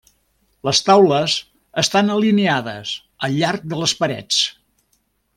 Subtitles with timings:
[0.67, 1.33] Les taules
[1.81, 2.93] estan alineades
[3.27, 4.41] al llarg de les parets.